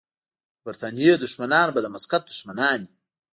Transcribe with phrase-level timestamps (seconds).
[0.55, 2.93] د برتانیې دښمنان به د مسقط دښمنان وي.